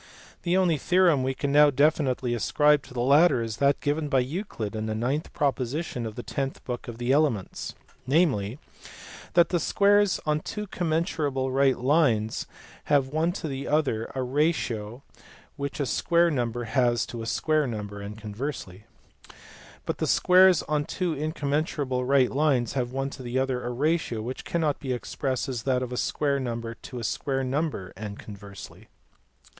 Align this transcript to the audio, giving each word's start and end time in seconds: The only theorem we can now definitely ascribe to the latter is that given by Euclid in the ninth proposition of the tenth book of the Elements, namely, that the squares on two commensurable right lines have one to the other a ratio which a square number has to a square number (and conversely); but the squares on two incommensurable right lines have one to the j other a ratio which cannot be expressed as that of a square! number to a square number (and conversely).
The 0.41 0.57
only 0.57 0.77
theorem 0.79 1.21
we 1.21 1.35
can 1.35 1.51
now 1.51 1.69
definitely 1.69 2.33
ascribe 2.33 2.81
to 2.87 2.93
the 2.95 3.01
latter 3.01 3.43
is 3.43 3.57
that 3.57 3.81
given 3.81 4.09
by 4.09 4.21
Euclid 4.21 4.75
in 4.75 4.87
the 4.87 4.95
ninth 4.95 5.31
proposition 5.31 6.07
of 6.07 6.15
the 6.15 6.23
tenth 6.23 6.63
book 6.65 6.87
of 6.87 6.97
the 6.97 7.11
Elements, 7.11 7.75
namely, 8.07 8.57
that 9.35 9.49
the 9.49 9.59
squares 9.59 10.19
on 10.25 10.39
two 10.39 10.65
commensurable 10.65 11.51
right 11.51 11.77
lines 11.77 12.47
have 12.85 13.09
one 13.09 13.31
to 13.33 13.47
the 13.47 13.67
other 13.67 14.05
a 14.15 14.23
ratio 14.23 15.03
which 15.55 15.79
a 15.79 15.85
square 15.85 16.31
number 16.31 16.63
has 16.63 17.05
to 17.05 17.21
a 17.21 17.27
square 17.27 17.67
number 17.67 18.01
(and 18.01 18.17
conversely); 18.19 18.85
but 19.85 19.99
the 19.99 20.07
squares 20.07 20.63
on 20.63 20.83
two 20.83 21.13
incommensurable 21.13 22.05
right 22.05 22.31
lines 22.31 22.73
have 22.73 22.91
one 22.91 23.11
to 23.11 23.21
the 23.21 23.33
j 23.33 23.37
other 23.39 23.63
a 23.63 23.69
ratio 23.69 24.19
which 24.23 24.45
cannot 24.45 24.79
be 24.79 24.93
expressed 24.93 25.47
as 25.47 25.61
that 25.61 25.83
of 25.83 25.93
a 25.93 25.95
square! 25.97 26.39
number 26.39 26.73
to 26.73 26.97
a 26.97 27.03
square 27.03 27.43
number 27.43 27.93
(and 27.95 28.17
conversely). 28.17 28.87